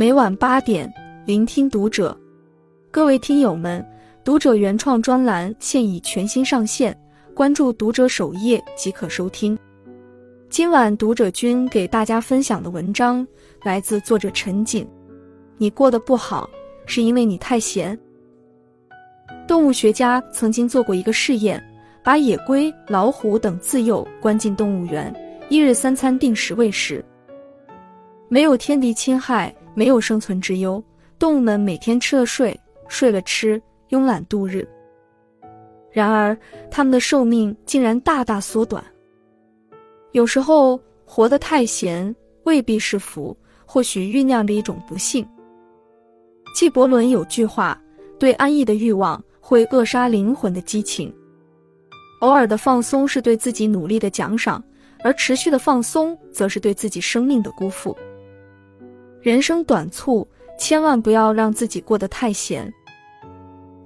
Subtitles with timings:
[0.00, 0.90] 每晚八点，
[1.26, 2.18] 聆听读者。
[2.90, 3.86] 各位听友们，
[4.24, 6.98] 读者原创专栏现已全新上线，
[7.34, 9.58] 关注读者首页即可收听。
[10.48, 13.28] 今晚读者君给大家分享的文章
[13.62, 14.88] 来自作者陈锦。
[15.58, 16.48] 你过得不好，
[16.86, 17.98] 是因为你太闲。
[19.46, 21.62] 动物学家曾经做过一个试验，
[22.02, 25.14] 把野龟、老虎等自幼关进动物园，
[25.50, 27.04] 一日三餐定时喂食。
[28.30, 30.82] 没有天敌侵害，没有生存之忧，
[31.18, 34.66] 动物们每天吃了睡，睡了吃，慵懒度日。
[35.92, 36.36] 然而，
[36.70, 38.84] 它们的寿命竟然大大缩短。
[40.12, 45.26] 有时候，活得太闲未必是福，或许酝酿着一种不幸。
[46.54, 47.80] 纪伯伦有句话
[48.18, 51.12] ：“对安逸的欲望会扼杀灵魂的激情。”
[52.20, 54.62] 偶尔的放松是对自己努力的奖赏，
[55.02, 57.96] 而持续的放松则是对自己生命的辜负。
[59.22, 60.26] 人生短促，
[60.58, 62.72] 千万不要让自己过得太闲。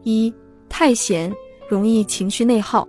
[0.05, 0.33] 一
[0.69, 1.35] 太闲
[1.69, 2.87] 容易情绪内耗。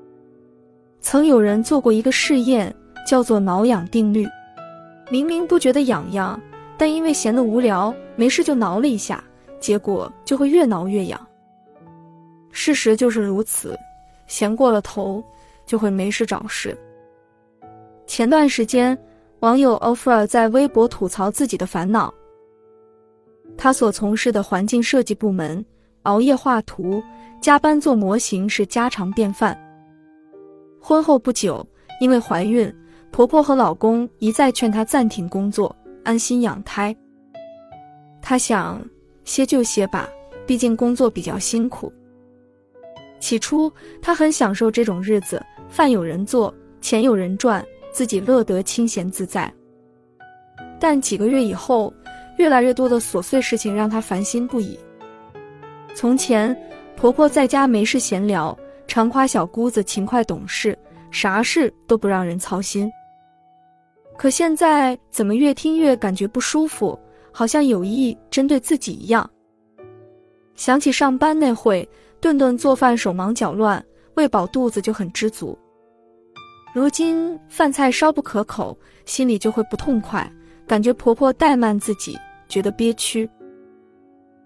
[1.01, 2.73] 曾有人做过一个试验，
[3.07, 4.27] 叫做挠痒定律。
[5.09, 6.39] 明明不觉得痒痒，
[6.77, 9.23] 但因为闲得无聊，没事就挠了一下，
[9.59, 11.27] 结果就会越挠越痒。
[12.51, 13.77] 事实就是如此，
[14.27, 15.23] 闲过了头，
[15.65, 16.77] 就会没事找事。
[18.05, 18.97] 前段时间，
[19.39, 22.13] 网友 offer 在微博吐槽自己的烦恼。
[23.57, 25.63] 他所从事的环境设计部门，
[26.03, 27.01] 熬夜画图、
[27.41, 29.57] 加班做模型是家常便饭。
[30.79, 31.65] 婚后不久，
[31.99, 32.71] 因为怀孕，
[33.11, 36.95] 婆婆和老公一再劝她暂停工作，安心养胎。
[38.21, 38.83] 她想
[39.23, 40.09] 歇就歇吧，
[40.45, 41.91] 毕竟工作比较辛苦。
[43.19, 49.51] 起初，她很享受这种日子，饭有人做，钱有人赚，自己乐得清闲自在。
[50.79, 51.91] 但几个月以后，
[52.37, 54.77] 越来越多的琐碎事情让她烦心不已。
[55.93, 56.55] 从前，
[56.95, 58.57] 婆婆在家没事闲聊，
[58.87, 60.77] 常夸小姑子勤快懂事，
[61.11, 62.91] 啥事都不让人操心。
[64.17, 66.97] 可现在怎么越听越感觉不舒服，
[67.31, 69.29] 好像有意针对自己一样。
[70.55, 71.87] 想起上班那会，
[72.21, 73.83] 顿顿做饭手忙脚乱，
[74.15, 75.57] 喂饱肚子就很知足。
[76.73, 80.29] 如今饭菜稍不可口，心里就会不痛快。
[80.67, 82.17] 感觉婆婆怠慢自己，
[82.47, 83.29] 觉得憋屈。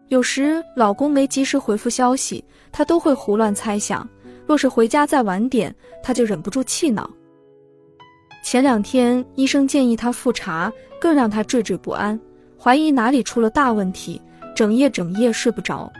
[0.08, 4.08] 有时老公没及时回复消息，她都会胡乱猜想。
[4.46, 7.10] 若是回家再晚点，她就忍不住气恼。
[8.44, 12.20] 前两天医生建议她复查，更让她惴惴不安，
[12.60, 14.22] 怀疑哪里出了大问题，
[14.56, 15.92] 整夜整夜睡不着。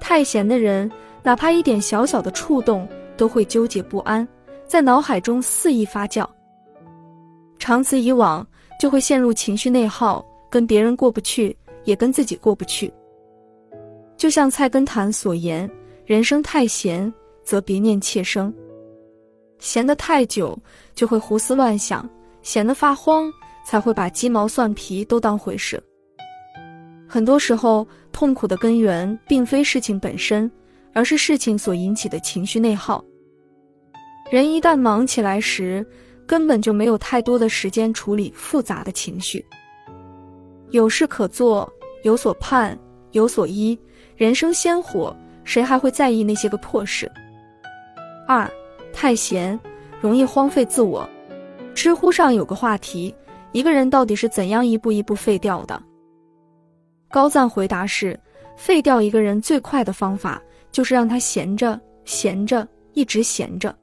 [0.00, 0.90] 太闲的人，
[1.22, 4.26] 哪怕一点小小的触动，都会纠结不安，
[4.66, 6.26] 在脑海中肆意发酵。
[7.58, 8.46] 长此以往。
[8.80, 12.92] 就会陷入情绪内耗，跟别人过不去，也跟自己过不去。
[14.16, 15.70] 就像菜根谭所言
[16.04, 17.10] ：“人生太闲，
[17.42, 18.52] 则别念妾生。”
[19.60, 20.58] 闲得太久，
[20.94, 22.02] 就会胡思乱想；
[22.42, 23.32] 闲得发慌，
[23.64, 25.82] 才会把鸡毛蒜皮都当回事。
[27.06, 30.50] 很多时候，痛苦的根源并非事情本身，
[30.92, 33.04] 而是事情所引起的情绪内耗。
[34.30, 35.84] 人一旦忙起来时，
[36.26, 39.44] 根本就没有太多的时间处理复杂的情绪。
[40.70, 41.70] 有事可做，
[42.02, 42.78] 有所盼，
[43.12, 43.78] 有所依，
[44.16, 45.14] 人生鲜活，
[45.44, 47.10] 谁还会在意那些个破事？
[48.26, 48.48] 二，
[48.92, 49.58] 太闲，
[50.00, 51.08] 容易荒废自我。
[51.74, 53.14] 知乎上有个话题：
[53.52, 55.82] 一个人到底是怎样一步一步废掉的？
[57.10, 58.18] 高赞回答是：
[58.56, 63.74] 废掉一个人最快的方法，就是让他闲着，闲着，一直闲着。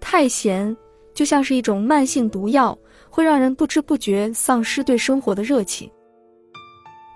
[0.00, 0.76] 太闲。
[1.12, 2.76] 就像是一种慢性毒药，
[3.10, 5.90] 会让人不知不觉丧失对生活的热情。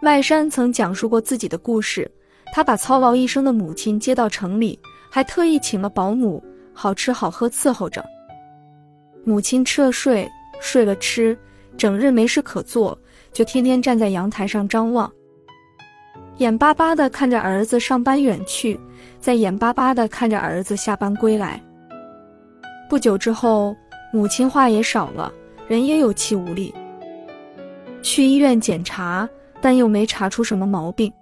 [0.03, 2.11] 麦山曾讲述过自己的故事，
[2.53, 4.79] 他把操劳一生的母亲接到城里，
[5.09, 6.43] 还特意请了保姆，
[6.75, 8.05] 好吃好喝伺候着。
[9.25, 10.29] 母亲吃了睡，
[10.61, 11.39] 睡了吃，
[11.79, 12.99] 整日没事可做，
[13.33, 15.11] 就天天站在阳台上张望，
[16.39, 18.79] 眼巴巴地看着儿子上班远去，
[19.21, 21.63] 再眼巴巴地看着儿子下班归来。
[22.91, 23.75] 不久之后。
[24.13, 25.33] 母亲话也少了，
[25.67, 26.75] 人也有气无力。
[28.03, 29.29] 去医院检查，
[29.61, 31.13] 但又没查出什么毛病。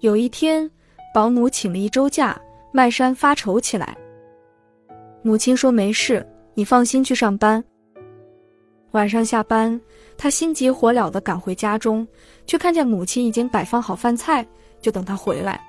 [0.00, 0.70] 有一天，
[1.14, 2.38] 保姆请了一周假，
[2.72, 3.96] 麦山发愁起来。
[5.22, 7.62] 母亲说：“没事，你放心去上班。”
[8.92, 9.80] 晚上下班，
[10.18, 12.06] 他心急火燎地赶回家中，
[12.46, 14.46] 却看见母亲已经摆放好饭菜，
[14.80, 15.60] 就等他回来。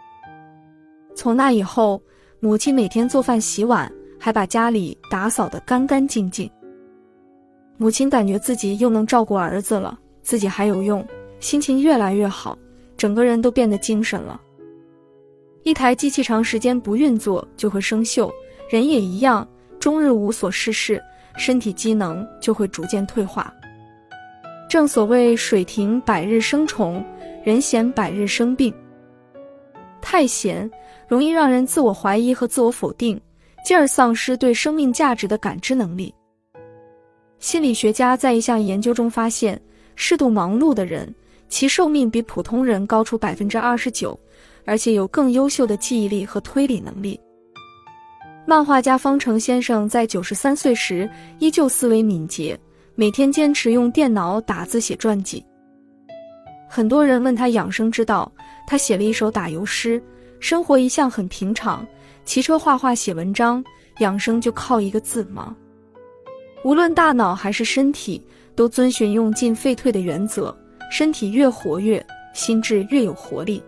[1.15, 2.01] 从那以后，
[2.39, 3.91] 母亲每天做饭洗碗。
[4.17, 6.49] 还把家里打扫得干干净净。
[7.77, 11.05] 母亲感觉自己又能照顾儿子了，自己还有用，
[11.39, 12.57] 心情越来越好，
[12.95, 14.39] 整个人都变得精神了。
[15.63, 18.31] 一台机器长时间不运作就会生锈，
[18.69, 19.47] 人也一样，
[19.79, 21.03] 终日无所事事，
[21.37, 23.53] 身体机能就会逐渐退化。
[24.69, 27.03] 正所谓水停百日生虫，
[27.43, 28.73] 人闲百日生病。
[30.01, 30.69] 太闲
[31.07, 33.19] 容易让人自我怀疑和自我否定，
[33.65, 36.13] 进而丧失对生命价值的感知能力。
[37.39, 39.61] 心理学家在一项研究中发现，
[39.95, 41.13] 适度忙碌的人，
[41.49, 44.19] 其寿命比普通人高出百分之二十九。
[44.67, 47.19] 而且有更优秀的记忆力和推理能力。
[48.47, 52.59] 漫画家方成先生在九十三岁时依旧思维敏捷，
[52.95, 55.45] 每天坚持用电脑打字写传记。
[56.67, 58.31] 很多人问他养生之道，
[58.65, 60.01] 他写了一首打油诗：
[60.39, 61.85] 生活一向很平常，
[62.25, 63.63] 骑车、画画、写文章，
[63.99, 65.55] 养生就靠一个字忙？
[66.65, 68.19] 无论大脑还是身体，
[68.55, 70.51] 都遵循用进废退的原则，
[70.89, 72.03] 身体越活跃，
[72.33, 73.63] 心智越有活力。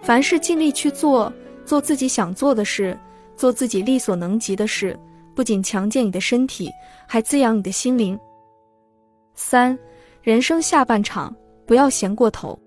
[0.00, 1.30] 凡事尽力去做，
[1.66, 2.98] 做自己想做的事，
[3.36, 4.98] 做自己力所能及的事，
[5.34, 6.70] 不仅强健你的身体，
[7.06, 8.18] 还滋养你的心灵。
[9.34, 9.78] 三，
[10.22, 11.36] 人生下半场
[11.66, 12.58] 不要闲过头。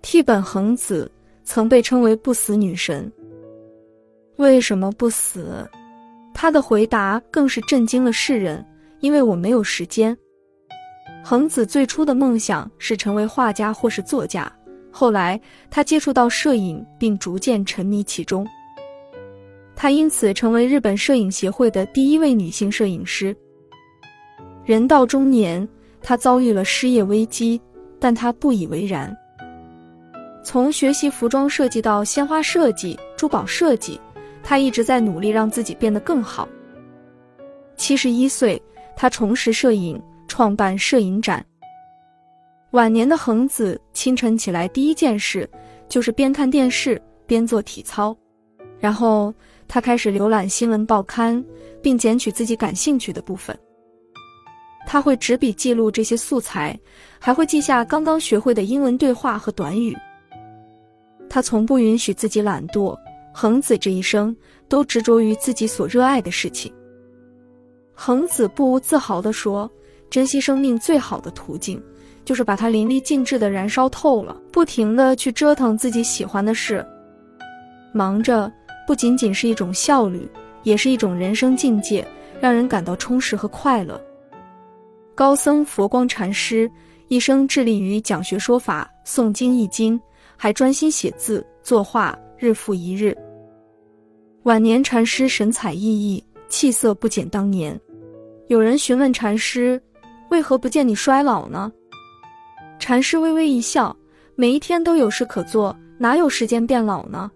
[0.00, 1.10] 替本恒子
[1.42, 3.12] 曾被称为不死女神。
[4.36, 5.68] 为什么不死？
[6.44, 8.62] 他的回答更是震惊了世人。
[9.00, 10.14] 因为我没有时间。
[11.24, 14.52] 恒子最初的梦想是成为画家或是作家。
[14.90, 18.46] 后来，他接触到摄影，并逐渐沉迷其中。
[19.74, 23.34] 他因此成为日本摄影协会的第一位女性摄影师。
[24.66, 25.66] 人到中年，
[26.02, 27.58] 他遭遇了失业危机，
[27.98, 29.16] 但他不以为然。
[30.42, 33.98] 从学习服装设计到鲜花设计、珠宝设计，
[34.44, 36.46] 他一直在努力让自己变得更好。
[37.76, 38.62] 七十一岁，
[38.94, 41.44] 他重拾摄影，创办摄影展。
[42.72, 45.48] 晚年的恒子清晨起来第一件事
[45.88, 48.16] 就是边看电视边做体操，
[48.78, 49.32] 然后
[49.66, 51.42] 他开始浏览新闻报刊，
[51.80, 53.58] 并捡取自己感兴趣的部分。
[54.86, 56.78] 他会执笔记录这些素材，
[57.18, 59.96] 还会记下刚刚学会的英文对话和短语。
[61.30, 62.94] 他从不允许自己懒惰，
[63.36, 64.34] 恒子这一生
[64.68, 66.72] 都执着于自己所热爱的事情。
[67.92, 69.68] 恒子不无自豪地说
[70.08, 71.82] ：“珍惜生命最好的途径。”
[72.24, 76.82] 就是把它淋漓尽致的燃烧透了，不停的去折腾自己喜欢的事。
[77.92, 78.50] 忙着
[78.86, 80.26] 不仅仅是一种效率，
[80.62, 82.02] 也是一种人生境界，
[82.40, 84.02] 让人感到充实和快乐。
[85.14, 86.70] 高僧佛光禅师
[87.08, 90.00] 一生致力于讲学说法、诵经译经，
[90.34, 93.14] 还专心写字作画，日复一日。
[94.44, 97.80] 晚年禅师神采奕奕，气色不减当年。
[98.48, 99.80] 有人询问禅师
[100.30, 101.72] ：“为何不见你衰老呢？”
[102.78, 103.96] 禅师微微一笑，
[104.34, 107.30] 每一天都有事可做，哪有时间变老呢？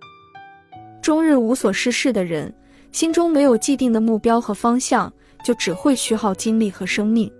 [1.00, 2.54] 终日无所事事的人，
[2.92, 5.10] 心中没有既定的目标和方向，
[5.42, 7.32] 就只会虚耗精力和生命。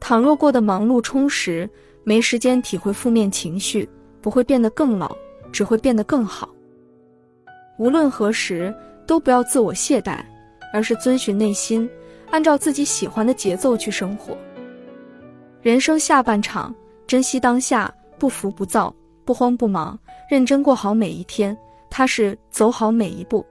[0.00, 1.66] 倘若过得忙碌充实，
[2.04, 3.88] 没时间体会负面情绪，
[4.20, 5.16] 不会变得更老，
[5.50, 6.46] 只会变得更好。
[7.80, 8.72] 无论何时，
[9.06, 10.18] 都不要自我懈怠，
[10.70, 11.88] 而是遵循内心，
[12.30, 14.36] 按照自己喜欢的节奏去生活。
[15.62, 16.74] 人生下半场。
[17.06, 18.94] 珍惜当下，不浮不躁，
[19.24, 19.98] 不慌不忙，
[20.30, 21.56] 认真过好每一天，
[21.88, 23.44] 踏实走好每一步。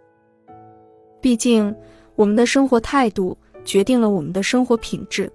[1.19, 1.75] 毕竟，
[2.15, 5.29] 我们的生活态度决定了我们的生活品质。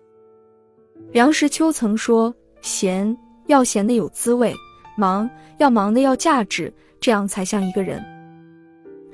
[1.11, 3.15] 梁实秋曾说：“闲
[3.49, 4.55] 要闲的有滋味，
[4.97, 8.03] 忙要忙的要价值，这样才像一个人。”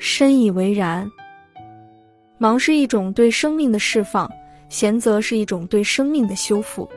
[0.02, 1.08] 深以为然。
[2.38, 4.28] 忙是一种对生命的释放，
[4.70, 6.88] 闲则是一种对生命的修复。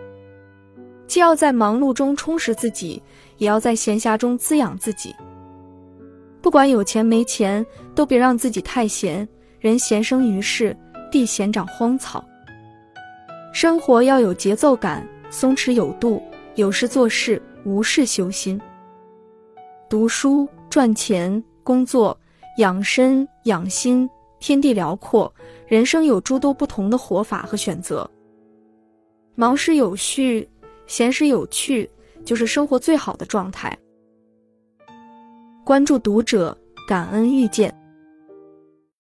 [1.06, 3.04] 既要在忙碌中充实自己，
[3.38, 5.14] 也要在闲暇中滋养自己。
[6.42, 9.28] 不管有钱没钱，都别让自己太闲。
[9.60, 10.76] 人闲生于世，
[11.12, 12.24] 地闲长荒草。
[13.52, 16.24] 生活要有节奏感，松弛有度，
[16.56, 18.60] 有事做事，无事修心。
[19.90, 22.18] 读书、赚钱、工作、
[22.58, 25.34] 养身、养心，天地辽阔，
[25.68, 28.10] 人生有诸多不同的活法和选择。
[29.36, 30.48] 忙时有序。
[30.86, 31.90] 闲时有趣，
[32.26, 33.76] 就是生活最好的状态。
[35.64, 36.56] 关注读者，
[36.86, 37.74] 感恩遇见。